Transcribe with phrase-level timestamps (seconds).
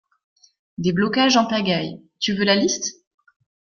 [0.79, 3.05] Des blocages en pagaille, tu veux la liste?